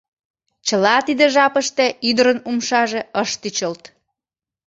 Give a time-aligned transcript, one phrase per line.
[0.67, 3.83] Чыла тиде жапыште ӱдырын умшаже ыш тӱчылт.